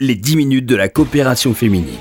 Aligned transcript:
les 0.00 0.16
10 0.16 0.36
minutes 0.36 0.66
de 0.66 0.74
la 0.74 0.88
coopération 0.88 1.54
féminine. 1.54 1.98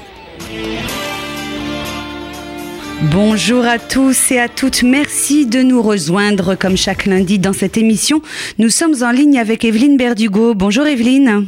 Bonjour 3.11 3.65
à 3.65 3.77
tous 3.77 4.31
et 4.31 4.39
à 4.39 4.47
toutes. 4.47 4.81
Merci 4.81 5.45
de 5.45 5.61
nous 5.61 5.81
rejoindre 5.81 6.55
comme 6.55 6.77
chaque 6.77 7.05
lundi 7.05 7.37
dans 7.37 7.53
cette 7.53 7.77
émission. 7.77 8.21
Nous 8.57 8.69
sommes 8.69 8.95
en 9.03 9.11
ligne 9.11 9.37
avec 9.37 9.63
Evelyne 9.63 9.97
Berdugo. 9.97 10.55
Bonjour 10.55 10.87
Evelyne. 10.87 11.47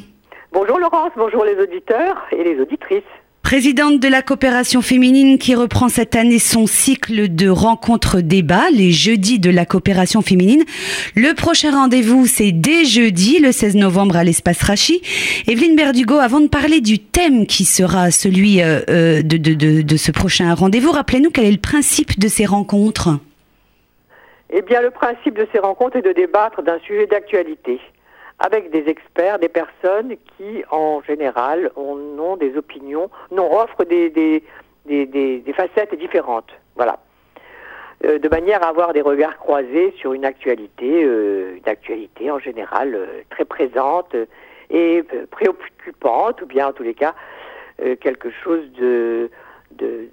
Bonjour 0.51 0.79
Laurence, 0.79 1.11
bonjour 1.15 1.45
les 1.45 1.55
auditeurs 1.55 2.25
et 2.31 2.43
les 2.43 2.59
auditrices. 2.59 3.03
Présidente 3.45 3.99
de 3.99 4.07
la 4.07 4.23
coopération 4.23 4.81
féminine 4.81 5.37
qui 5.37 5.53
reprend 5.53 5.87
cette 5.87 6.15
année 6.15 6.39
son 6.39 6.65
cycle 6.65 7.29
de 7.29 7.47
rencontres 7.47 8.19
débats, 8.21 8.71
les 8.73 8.89
jeudis 8.89 9.37
de 9.37 9.51
la 9.51 9.67
coopération 9.67 10.23
féminine. 10.23 10.63
Le 11.15 11.35
prochain 11.35 11.69
rendez-vous, 11.69 12.25
c'est 12.25 12.51
dès 12.51 12.85
jeudi, 12.85 13.37
le 13.37 13.51
16 13.51 13.75
novembre 13.75 14.15
à 14.17 14.23
l'espace 14.23 14.63
Rachi. 14.63 14.99
Evelyne 15.47 15.75
Berdugo, 15.75 16.15
avant 16.15 16.39
de 16.39 16.47
parler 16.47 16.81
du 16.81 16.97
thème 16.97 17.45
qui 17.45 17.65
sera 17.65 18.09
celui 18.09 18.63
euh, 18.63 18.81
euh, 18.89 19.21
de, 19.21 19.37
de, 19.37 19.83
de 19.83 19.95
ce 19.95 20.11
prochain 20.11 20.51
rendez-vous, 20.55 20.89
rappelez-nous 20.89 21.29
quel 21.29 21.45
est 21.45 21.51
le 21.51 21.57
principe 21.57 22.19
de 22.19 22.27
ces 22.27 22.47
rencontres? 22.47 23.09
Eh 24.49 24.63
bien, 24.63 24.81
le 24.81 24.89
principe 24.89 25.37
de 25.37 25.47
ces 25.53 25.59
rencontres 25.59 25.97
est 25.97 26.01
de 26.01 26.13
débattre 26.13 26.63
d'un 26.63 26.79
sujet 26.79 27.05
d'actualité 27.05 27.79
avec 28.39 28.69
des 28.71 28.89
experts, 28.89 29.39
des 29.39 29.49
personnes 29.49 30.15
qui, 30.37 30.63
en 30.69 31.01
général, 31.03 31.71
ont, 31.75 32.35
des 32.37 32.57
opinions, 32.57 33.09
non, 33.31 33.49
offrent 33.57 33.85
des, 33.85 34.09
des, 34.09 34.43
des, 34.85 35.53
facettes 35.53 35.95
différentes. 35.97 36.51
Voilà. 36.75 36.99
Euh, 38.03 38.19
de 38.19 38.27
manière 38.27 38.61
à 38.63 38.67
avoir 38.67 38.91
des 38.91 39.01
regards 39.01 39.37
croisés 39.37 39.93
sur 39.97 40.11
une 40.13 40.25
actualité, 40.25 41.03
euh, 41.03 41.55
une 41.55 41.69
actualité 41.69 42.29
en 42.29 42.39
général 42.39 42.93
euh, 42.93 43.21
très 43.29 43.45
présente 43.45 44.15
et 44.69 45.03
préoccupante, 45.31 46.41
ou 46.41 46.45
bien 46.45 46.67
en 46.67 46.73
tous 46.73 46.83
les 46.83 46.95
cas 46.95 47.13
quelque 47.99 48.29
chose 48.43 48.71
de, 48.79 49.29
de, 49.71 50.07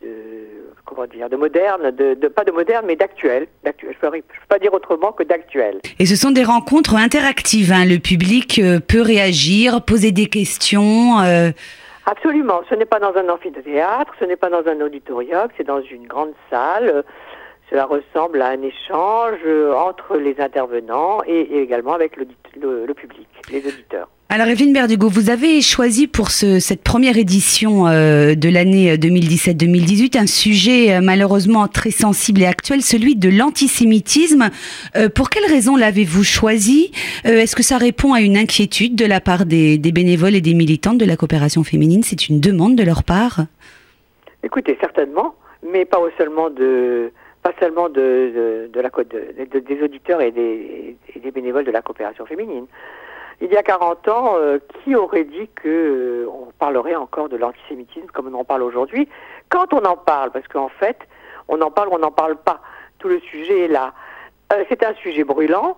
comment 0.95 1.07
dire, 1.07 1.29
de 1.29 1.37
moderne, 1.37 1.91
de, 1.91 2.29
pas 2.29 2.45
de 2.45 2.53
moderne, 2.53 2.85
mais 2.87 2.97
d'actuel. 2.97 3.47
Je 3.65 3.69
ne 3.69 3.93
peux, 3.93 4.23
pas 4.49 4.59
dire 4.59 4.73
autrement 4.73 5.13
que 5.13 5.23
d'actuel. 5.23 5.81
Et 5.99 6.07
ce 6.07 6.17
sont 6.17 6.31
des 6.31 6.45
rencontres 6.45 6.97
interactives. 6.97 7.73
Hein. 7.73 7.85
Le 7.85 7.99
public 7.99 8.59
euh, 8.59 8.81
peut 8.81 9.03
réagir, 9.03 9.83
poser 9.83 10.13
des 10.13 10.27
questions. 10.27 11.21
Euh. 11.21 11.51
Absolument. 12.07 12.63
Ce 12.69 12.75
n'est 12.75 12.87
pas 12.87 12.99
dans 12.99 13.15
un 13.15 13.29
amphithéâtre, 13.29 14.13
ce 14.19 14.25
n'est 14.25 14.37
pas 14.37 14.51
dans 14.51 14.67
un 14.67 14.81
auditorium, 14.81 15.49
c'est 15.57 15.67
dans 15.67 15.81
une 15.81 16.07
grande 16.07 16.33
salle. 16.51 17.05
Cela 17.71 17.87
ressemble 17.87 18.43
à 18.43 18.49
un 18.49 18.63
échange 18.63 19.39
euh, 19.47 19.73
entre 19.75 20.17
les 20.17 20.39
intervenants 20.41 21.21
et, 21.27 21.63
également 21.63 21.95
avec 21.95 22.17
le 22.17 22.27
public, 22.95 23.29
les 23.51 23.67
auditeurs. 23.67 24.09
Alors 24.35 24.47
Evelyne 24.47 24.73
Berdugo, 24.73 25.11
vous 25.11 25.29
avez 25.29 25.61
choisi 25.61 26.07
pour 26.07 26.31
ce, 26.31 26.59
cette 26.59 26.83
première 26.83 27.19
édition 27.19 27.87
euh, 27.87 28.35
de 28.35 28.49
l'année 28.49 28.97
2017-2018 28.97 30.19
un 30.19 30.27
sujet 30.27 30.95
euh, 30.95 31.01
malheureusement 31.03 31.69
très 31.69 31.91
sensible 31.91 32.41
et 32.41 32.47
actuel, 32.47 32.81
celui 32.81 33.15
de 33.15 33.29
l'antisémitisme. 33.29 34.49
Euh, 34.97 35.11
pour 35.11 35.29
quelles 35.29 35.45
raisons 35.45 35.77
l'avez-vous 35.77 36.25
choisi? 36.25 36.93
Est-ce 37.25 37.55
que 37.55 37.63
ça 37.63 37.77
répond 37.77 38.15
à 38.15 38.23
une 38.23 38.39
inquiétude 38.39 38.97
de 38.97 39.05
la 39.05 39.21
part 39.21 39.45
des, 39.45 39.77
des 39.77 39.93
bénévoles 39.93 40.35
et 40.35 40.41
des 40.41 40.55
militantes 40.55 40.97
de 40.97 41.05
la 41.05 41.19
coopération 41.19 41.63
féminine? 41.63 42.03
C'est 42.03 42.31
une 42.31 42.41
demande 42.41 42.75
de 42.75 42.85
leur 42.85 43.05
part. 43.05 43.41
Écoutez, 44.43 44.79
certainement, 44.81 45.35
mais 45.63 45.85
pas 45.85 45.99
seulement 46.17 46.49
de 46.49 47.13
pas 47.43 47.53
seulement 47.61 47.91
de, 47.91 48.71
de, 48.73 48.81
la, 48.81 48.89
de, 48.89 49.59
des 49.59 49.83
auditeurs 49.83 50.23
et 50.23 50.31
des, 50.31 50.97
et 51.15 51.19
des 51.19 51.31
bénévoles 51.31 51.65
de 51.65 51.71
la 51.71 51.83
coopération 51.83 52.25
féminine 52.25 52.65
il 53.43 53.53
y 53.53 53.57
a 53.57 53.63
40 53.63 54.09
ans, 54.09 54.35
euh, 54.37 54.59
qui 54.83 54.95
aurait 54.95 55.25
dit 55.25 55.49
que 55.57 55.69
euh, 55.69 56.31
on 56.31 56.53
parlerait 56.59 56.95
encore 56.95 57.29
de 57.29 57.37
l'antisémitisme 57.37 58.07
comme 58.07 58.33
on 58.33 58.39
en 58.39 58.45
parle 58.45 58.63
aujourd'hui? 58.63 59.09
Quand 59.49 59.73
on 59.73 59.85
en 59.85 59.97
parle, 59.97 60.31
parce 60.31 60.47
qu'en 60.47 60.69
fait, 60.69 60.97
on 61.49 61.61
en 61.61 61.73
parle 61.73 61.89
ou 61.89 61.95
on 61.95 61.99
n'en 61.99 62.13
parle 62.13 62.37
pas. 62.37 62.61
Tout 63.01 63.09
le 63.09 63.19
sujet 63.19 63.65
est 63.65 63.69
là. 63.69 63.95
Euh, 64.53 64.65
c'est 64.69 64.85
un 64.85 64.95
sujet 64.95 65.25
brûlant 65.25 65.77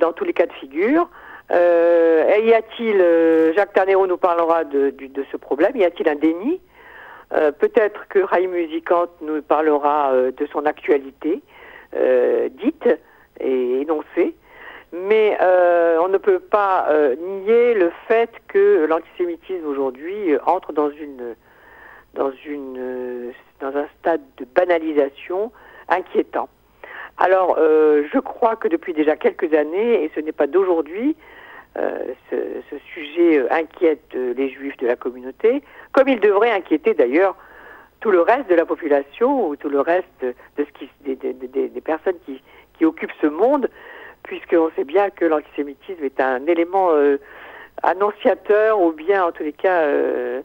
dans 0.00 0.12
tous 0.12 0.22
les 0.22 0.32
cas 0.32 0.46
de 0.46 0.52
figure. 0.52 1.08
y 1.50 2.54
a-t-il, 2.54 3.52
Jacques 3.56 3.72
Ternero 3.72 4.06
nous 4.06 4.16
parlera 4.16 4.62
de, 4.62 4.90
de, 4.90 5.24
ce 5.32 5.36
problème, 5.36 5.72
y 5.74 5.84
a-t-il 5.84 6.08
un 6.08 6.14
déni? 6.14 6.60
Peut-être 7.30 8.06
que 8.06 8.20
Rai 8.20 8.46
Musicante 8.46 9.10
nous 9.20 9.42
parlera 9.42 10.12
de 10.12 10.46
son 10.52 10.64
actualité 10.64 11.42
dite 12.52 12.88
et 13.40 13.80
énoncée. 13.80 14.36
Mais 14.94 15.36
euh, 15.40 15.73
peut 16.24 16.40
pas 16.40 16.86
euh, 16.88 17.14
nier 17.16 17.74
le 17.74 17.92
fait 18.08 18.30
que 18.48 18.86
l'antisémitisme 18.86 19.66
aujourd'hui 19.66 20.32
euh, 20.32 20.38
entre 20.46 20.72
dans 20.72 20.90
une 20.90 21.36
dans 22.14 22.32
une 22.46 23.32
dans 23.60 23.76
un 23.76 23.86
stade 23.98 24.22
de 24.38 24.46
banalisation 24.54 25.52
inquiétant. 25.88 26.48
Alors, 27.18 27.56
je 27.56 28.18
crois 28.18 28.56
que 28.56 28.66
depuis 28.66 28.92
déjà 28.92 29.16
quelques 29.16 29.52
années, 29.54 30.02
et 30.02 30.10
ce 30.14 30.20
n'est 30.20 30.32
pas 30.32 30.48
d'aujourd'hui, 30.48 31.16
ce, 31.76 32.76
sujet 32.92 33.48
inquiète 33.50 34.14
les 34.14 34.50
juifs 34.50 34.76
de 34.78 34.86
la 34.86 34.96
communauté, 34.96 35.62
comme 35.92 36.08
il 36.08 36.18
devrait 36.18 36.50
inquiéter 36.50 36.94
d'ailleurs 36.94 37.36
tout 38.00 38.10
le 38.10 38.20
reste 38.20 38.48
de 38.48 38.54
la 38.54 38.66
population 38.66 39.48
ou 39.48 39.56
tout 39.56 39.68
le 39.68 39.80
reste 39.80 40.26
des, 40.56 41.80
personnes 41.84 42.18
qui 42.26 42.84
occupent 42.84 43.14
ce 43.20 43.26
monde, 43.28 43.68
puisqu'on 44.54 44.70
sait 44.76 44.84
bien 44.84 45.10
que 45.10 45.24
l'antisémitisme 45.24 46.04
est 46.04 46.20
un 46.20 46.46
élément 46.46 46.90
euh, 46.92 47.18
annonciateur 47.82 48.80
ou 48.80 48.92
bien 48.92 49.24
en 49.24 49.32
tous 49.32 49.42
les 49.42 49.52
cas 49.52 49.82
euh, 49.82 50.42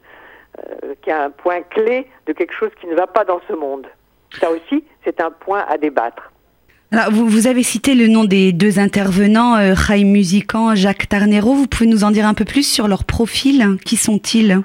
euh, 0.58 0.94
qui 1.02 1.10
a 1.10 1.24
un 1.24 1.30
point 1.30 1.62
clé 1.62 2.06
de 2.26 2.32
quelque 2.32 2.54
chose 2.54 2.70
qui 2.80 2.86
ne 2.86 2.94
va 2.94 3.06
pas 3.06 3.24
dans 3.24 3.40
ce 3.48 3.54
monde. 3.54 3.86
Ça 4.40 4.50
aussi, 4.50 4.84
c'est 5.04 5.20
un 5.20 5.30
point 5.30 5.64
à 5.68 5.76
débattre. 5.78 6.32
Vous, 7.12 7.46
avez 7.46 7.62
cité 7.62 7.94
le 7.94 8.08
nom 8.08 8.24
des 8.24 8.52
deux 8.52 8.80
intervenants, 8.80 9.56
euh, 9.56 9.74
Musican, 10.04 10.74
Jacques 10.74 11.08
Tarnero. 11.08 11.54
Vous 11.54 11.68
pouvez 11.68 11.88
nous 11.88 12.02
en 12.02 12.10
dire 12.10 12.26
un 12.26 12.34
peu 12.34 12.44
plus 12.44 12.64
sur 12.64 12.88
leur 12.88 13.04
profil 13.04 13.76
Qui 13.84 13.96
sont-ils? 13.96 14.60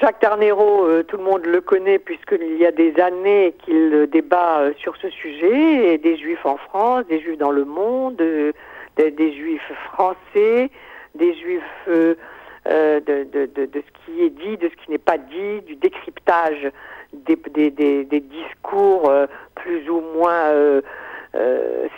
Jacques 0.00 0.18
Tarnero, 0.18 0.86
euh, 0.86 1.02
tout 1.02 1.18
le 1.18 1.22
monde 1.22 1.44
le 1.46 1.60
connaît 1.60 1.98
puisqu'il 1.98 2.56
y 2.56 2.66
a 2.66 2.72
des 2.72 2.98
années 3.00 3.54
qu'il 3.64 4.08
débat 4.10 4.60
euh, 4.60 4.72
sur 4.78 4.96
ce 4.96 5.08
sujet, 5.10 5.94
et 5.94 5.98
des 5.98 6.16
juifs 6.16 6.44
en 6.44 6.56
France, 6.56 7.06
des 7.06 7.20
juifs 7.20 7.38
dans 7.38 7.50
le 7.50 7.64
monde, 7.64 8.20
euh, 8.20 8.52
des, 8.96 9.32
juifs 9.32 9.72
français, 9.92 10.70
des 11.14 11.34
juifs 11.34 11.62
de, 11.86 12.16
ce 12.66 14.04
qui 14.04 14.22
est 14.22 14.30
dit, 14.30 14.56
de 14.56 14.68
ce 14.68 14.84
qui 14.84 14.90
n'est 14.90 14.98
pas 14.98 15.18
dit, 15.18 15.60
du 15.66 15.76
décryptage 15.76 16.70
des, 17.12 17.36
discours 18.20 19.12
plus 19.54 19.88
ou 19.90 20.00
moins 20.16 20.80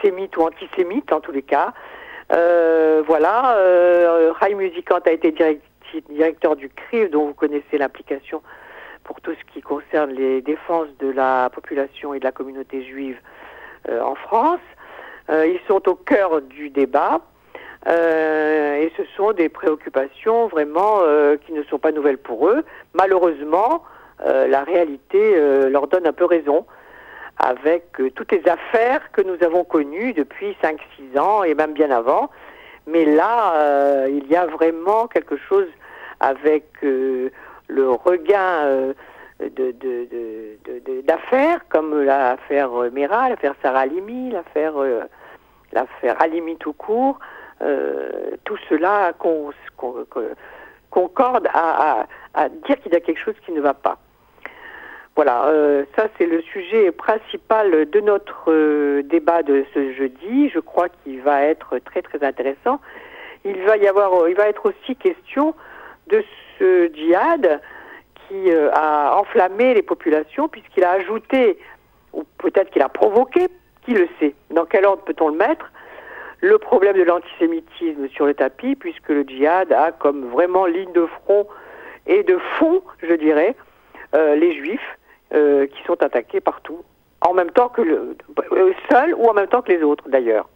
sémites 0.02 0.36
ou 0.36 0.42
antisémites 0.42 1.12
en 1.12 1.20
tous 1.20 1.32
les 1.32 1.42
cas. 1.42 1.72
voilà, 2.30 3.56
Rai 4.40 4.54
Musicant 4.54 5.00
a 5.04 5.10
été 5.10 5.32
direct, 6.00 6.10
directeur 6.10 6.56
du 6.56 6.68
CRIF, 6.68 7.10
dont 7.10 7.26
vous 7.26 7.34
connaissez 7.34 7.78
l'implication 7.78 8.42
pour 9.06 9.20
tout 9.20 9.32
ce 9.32 9.52
qui 9.52 9.60
concerne 9.60 10.10
les 10.10 10.42
défenses 10.42 10.88
de 10.98 11.08
la 11.08 11.48
population 11.50 12.12
et 12.12 12.18
de 12.18 12.24
la 12.24 12.32
communauté 12.32 12.84
juive 12.84 13.18
euh, 13.88 14.00
en 14.02 14.16
France. 14.16 14.60
Euh, 15.30 15.46
ils 15.46 15.60
sont 15.68 15.88
au 15.88 15.94
cœur 15.94 16.42
du 16.42 16.70
débat 16.70 17.20
euh, 17.88 18.76
et 18.76 18.92
ce 18.96 19.04
sont 19.16 19.32
des 19.32 19.48
préoccupations 19.48 20.48
vraiment 20.48 21.00
qui 21.46 21.52
ne 21.52 21.62
sont 21.64 21.78
pas 21.78 21.92
nouvelles 21.92 22.18
pour 22.18 22.48
eux. 22.48 22.64
Malheureusement, 22.94 23.84
la 24.24 24.64
réalité 24.64 25.36
leur 25.68 25.86
donne 25.86 26.06
un 26.06 26.12
peu 26.12 26.24
raison 26.24 26.66
avec 27.38 27.84
toutes 28.14 28.32
les 28.32 28.42
affaires 28.48 29.12
que 29.12 29.20
nous 29.20 29.36
avons 29.44 29.62
connues 29.62 30.14
depuis 30.14 30.56
5-6 30.62 31.18
ans 31.18 31.44
et 31.44 31.54
même 31.54 31.74
bien 31.74 31.90
avant. 31.90 32.30
Mais 32.86 33.04
là, 33.04 34.06
il 34.08 34.26
y 34.26 34.36
a 34.36 34.46
vraiment 34.46 35.06
quelque 35.06 35.36
chose 35.36 35.68
avec 36.20 36.64
euh, 36.82 37.30
le 37.68 37.90
regain 37.90 38.64
euh, 38.64 38.92
d'affaires 41.04 41.60
comme 41.68 42.02
l'affaire 42.02 42.70
Mera, 42.92 43.28
l'affaire 43.28 43.54
Sarah 43.62 43.80
Alimi, 43.80 44.30
l'affaire 44.30 44.78
euh, 44.78 45.02
l'affaire 45.72 46.20
Alimi 46.20 46.56
tout 46.56 46.72
court, 46.72 47.18
tout 48.44 48.56
cela 48.68 49.12
concorde 50.90 51.48
à, 51.52 52.06
dire 52.66 52.80
qu'il 52.80 52.92
y 52.92 52.96
a 52.96 53.00
quelque 53.00 53.20
chose 53.20 53.34
qui 53.44 53.52
ne 53.52 53.60
va 53.60 53.74
pas. 53.74 53.98
Voilà, 55.16 55.50
ça 55.96 56.08
c'est 56.16 56.26
le 56.26 56.42
sujet 56.42 56.92
principal 56.92 57.88
de 57.90 58.00
notre 58.00 59.00
débat 59.02 59.42
de 59.42 59.64
ce 59.72 59.92
jeudi. 59.94 60.50
Je 60.50 60.60
crois 60.60 60.88
qu'il 60.88 61.20
va 61.22 61.42
être 61.42 61.78
très 61.78 62.02
très 62.02 62.22
intéressant. 62.22 62.80
Il 63.44 63.62
va 63.64 63.76
y 63.78 63.86
avoir, 63.86 64.28
il 64.28 64.36
va 64.36 64.48
être 64.48 64.66
aussi 64.66 64.94
question 64.96 65.54
de 66.08 66.24
ce 66.58 66.90
djihad 66.94 67.60
qui 68.28 68.50
euh, 68.50 68.70
a 68.72 69.16
enflammé 69.16 69.74
les 69.74 69.82
populations 69.82 70.48
puisqu'il 70.48 70.84
a 70.84 70.92
ajouté, 70.92 71.58
ou 72.12 72.24
peut-être 72.38 72.70
qu'il 72.70 72.82
a 72.82 72.88
provoqué, 72.88 73.48
qui 73.84 73.94
le 73.94 74.08
sait, 74.18 74.34
dans 74.50 74.64
quel 74.64 74.84
ordre 74.84 75.02
peut-on 75.02 75.28
le 75.28 75.36
mettre, 75.36 75.70
le 76.40 76.58
problème 76.58 76.96
de 76.96 77.02
l'antisémitisme 77.02 78.08
sur 78.08 78.26
le 78.26 78.34
tapis, 78.34 78.76
puisque 78.76 79.08
le 79.08 79.22
djihad 79.22 79.72
a 79.72 79.92
comme 79.92 80.28
vraiment 80.30 80.66
ligne 80.66 80.92
de 80.92 81.06
front 81.06 81.46
et 82.06 82.22
de 82.22 82.38
fond, 82.58 82.82
je 83.02 83.14
dirais, 83.14 83.54
euh, 84.14 84.36
les 84.36 84.54
juifs 84.54 84.98
euh, 85.34 85.66
qui 85.66 85.82
sont 85.84 86.02
attaqués 86.02 86.40
partout, 86.40 86.84
en 87.20 87.32
même 87.32 87.50
temps 87.50 87.68
que 87.68 87.82
le 87.82 88.16
seuls 88.90 89.14
ou 89.14 89.26
en 89.28 89.34
même 89.34 89.48
temps 89.48 89.62
que 89.62 89.72
les 89.72 89.82
autres 89.82 90.08
d'ailleurs. 90.08 90.48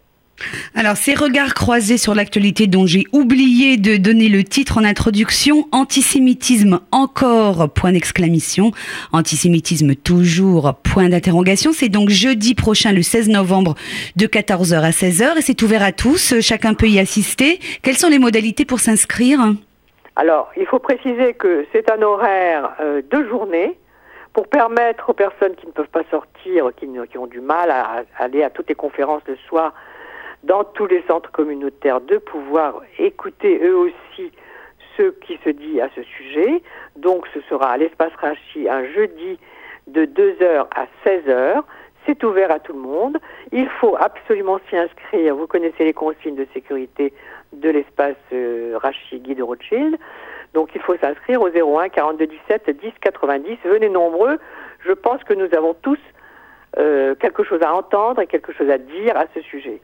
Alors, 0.74 0.96
ces 0.96 1.14
regards 1.14 1.54
croisés 1.54 1.98
sur 1.98 2.14
l'actualité 2.14 2.66
dont 2.66 2.86
j'ai 2.86 3.04
oublié 3.12 3.76
de 3.76 3.96
donner 3.96 4.28
le 4.28 4.44
titre 4.44 4.78
en 4.78 4.84
introduction, 4.84 5.68
antisémitisme 5.72 6.80
encore, 6.92 7.70
point 7.70 7.92
d'exclamation, 7.92 8.72
antisémitisme 9.12 9.94
toujours, 9.94 10.74
point 10.82 11.08
d'interrogation. 11.08 11.72
C'est 11.72 11.88
donc 11.88 12.08
jeudi 12.08 12.54
prochain, 12.54 12.92
le 12.92 13.02
16 13.02 13.28
novembre, 13.28 13.74
de 14.16 14.26
14h 14.26 14.80
à 14.80 14.90
16h, 14.90 15.38
et 15.38 15.42
c'est 15.42 15.62
ouvert 15.62 15.82
à 15.82 15.92
tous, 15.92 16.40
chacun 16.40 16.74
peut 16.74 16.88
y 16.88 16.98
assister. 16.98 17.58
Quelles 17.82 17.98
sont 17.98 18.08
les 18.08 18.18
modalités 18.18 18.64
pour 18.64 18.80
s'inscrire? 18.80 19.40
Alors, 20.16 20.50
il 20.56 20.66
faut 20.66 20.78
préciser 20.78 21.34
que 21.34 21.66
c'est 21.72 21.90
un 21.90 22.02
horaire 22.02 22.70
euh, 22.80 23.02
de 23.10 23.28
journée, 23.28 23.76
pour 24.32 24.46
permettre 24.46 25.10
aux 25.10 25.12
personnes 25.12 25.54
qui 25.56 25.66
ne 25.66 25.72
peuvent 25.72 25.88
pas 25.88 26.04
sortir, 26.10 26.70
qui, 26.76 26.86
ont 27.18 27.26
du 27.26 27.40
mal 27.40 27.70
à 27.70 28.04
aller 28.16 28.42
à 28.42 28.50
toutes 28.50 28.68
les 28.68 28.74
conférences 28.74 29.22
le 29.26 29.36
soir, 29.48 29.74
dans 30.44 30.64
tous 30.64 30.86
les 30.86 31.02
centres 31.02 31.30
communautaires 31.30 32.00
de 32.00 32.18
pouvoir 32.18 32.80
écouter 32.98 33.60
eux 33.62 33.76
aussi 33.76 34.32
ce 34.96 35.10
qui 35.10 35.38
se 35.44 35.50
dit 35.50 35.80
à 35.80 35.88
ce 35.94 36.02
sujet. 36.02 36.62
Donc 36.96 37.26
ce 37.34 37.40
sera 37.42 37.70
à 37.70 37.76
l'espace 37.76 38.12
Rachi 38.16 38.68
un 38.68 38.84
jeudi 38.84 39.38
de 39.86 40.04
2h 40.04 40.66
à 40.74 40.86
16h. 41.04 41.62
C'est 42.06 42.24
ouvert 42.24 42.50
à 42.50 42.58
tout 42.58 42.72
le 42.72 42.80
monde. 42.80 43.18
Il 43.52 43.68
faut 43.68 43.96
absolument 43.98 44.58
s'y 44.68 44.76
inscrire. 44.76 45.36
Vous 45.36 45.46
connaissez 45.46 45.84
les 45.84 45.92
consignes 45.92 46.36
de 46.36 46.46
sécurité 46.54 47.12
de 47.52 47.68
l'espace 47.68 48.16
euh, 48.32 48.78
Rachi 48.80 49.20
Guy 49.20 49.34
de 49.34 49.42
Rothschild. 49.42 49.98
Donc 50.54 50.70
il 50.74 50.80
faut 50.80 50.96
s'inscrire 50.96 51.42
au 51.42 51.48
01 51.48 51.90
42 51.90 52.26
17 52.26 52.70
10 52.70 52.92
90. 53.00 53.58
Venez 53.64 53.88
nombreux. 53.88 54.38
Je 54.84 54.92
pense 54.92 55.22
que 55.24 55.34
nous 55.34 55.54
avons 55.54 55.74
tous 55.74 55.98
euh, 56.78 57.14
quelque 57.16 57.44
chose 57.44 57.60
à 57.62 57.74
entendre 57.74 58.20
et 58.20 58.26
quelque 58.26 58.52
chose 58.52 58.70
à 58.70 58.78
dire 58.78 59.16
à 59.16 59.26
ce 59.34 59.40
sujet. 59.42 59.80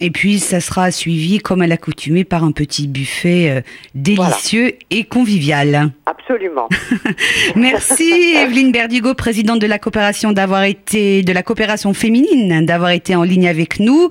Et 0.00 0.10
puis, 0.10 0.38
ça 0.38 0.60
sera 0.60 0.90
suivi, 0.90 1.38
comme 1.38 1.60
à 1.60 1.66
l'accoutumée, 1.66 2.24
par 2.24 2.44
un 2.44 2.52
petit 2.52 2.88
buffet 2.88 3.50
euh, 3.50 3.60
délicieux 3.94 4.74
et 4.90 5.04
convivial. 5.04 5.92
Absolument. 6.06 6.68
Merci 7.56 8.34
Evelyne 8.36 8.72
Berdugo, 8.72 9.14
présidente 9.14 9.60
de 9.60 9.66
la 9.66 9.78
coopération, 9.78 10.32
d'avoir 10.32 10.64
été 10.64 11.22
de 11.22 11.32
la 11.32 11.42
coopération 11.42 11.92
féminine, 11.92 12.64
d'avoir 12.64 12.90
été 12.90 13.14
en 13.14 13.22
ligne 13.22 13.46
avec 13.46 13.78
nous. 13.78 14.08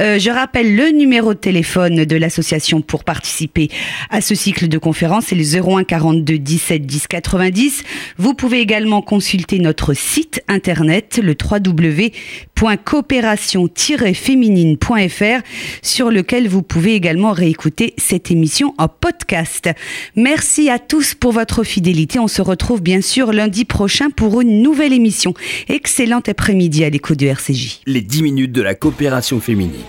Euh, 0.00 0.18
je 0.18 0.30
rappelle 0.30 0.74
le 0.74 0.90
numéro 0.90 1.34
de 1.34 1.38
téléphone 1.38 2.04
de 2.04 2.16
l'association 2.16 2.80
pour 2.80 3.04
participer 3.04 3.68
à 4.10 4.20
ce 4.20 4.34
cycle 4.34 4.68
de 4.68 4.78
conférences, 4.78 5.26
c'est 5.26 5.36
le 5.36 5.44
01 5.44 5.84
42 5.84 6.38
17 6.38 6.82
10 6.84 7.06
90. 7.06 7.84
Vous 8.16 8.34
pouvez 8.34 8.60
également 8.60 9.02
consulter 9.02 9.58
notre 9.58 9.94
site 9.94 10.42
internet, 10.48 11.20
le 11.22 11.34
www.coopération-féminine.fr 12.60 15.42
sur 15.82 16.10
lequel 16.10 16.48
vous 16.48 16.62
pouvez 16.62 16.94
également 16.94 17.32
réécouter 17.32 17.94
cette 17.96 18.30
émission 18.30 18.74
en 18.78 18.88
podcast. 18.88 19.70
Merci 20.16 20.70
à 20.70 20.78
tous 20.78 21.14
pour 21.14 21.32
votre 21.32 21.64
fidélité. 21.64 22.18
On 22.18 22.28
se 22.28 22.42
retrouve 22.42 22.82
bien 22.82 23.00
sûr 23.00 23.32
lundi 23.32 23.64
prochain 23.64 24.10
pour 24.10 24.40
une 24.40 24.62
nouvelle 24.62 24.92
émission. 24.92 25.34
Excellent 25.68 26.22
après-midi 26.26 26.84
à 26.84 26.90
l'écho 26.90 27.14
de 27.14 27.26
RCJ. 27.26 27.80
Les 27.86 28.02
10 28.02 28.22
minutes 28.22 28.52
de 28.52 28.62
la 28.62 28.74
coopération 28.74 29.40
féminine. 29.40 29.84